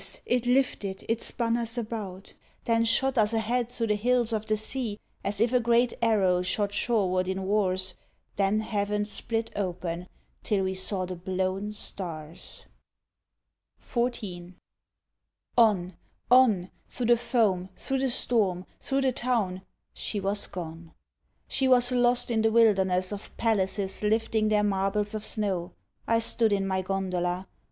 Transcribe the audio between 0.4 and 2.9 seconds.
lifted, it spun us about, Then